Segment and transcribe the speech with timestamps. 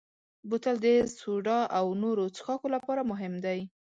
[0.49, 0.87] بوتل د
[1.19, 3.59] سوډا او نورو څښاکو لپاره مهم دی.